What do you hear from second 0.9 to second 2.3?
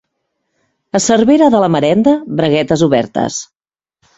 A Cervera de la Marenda,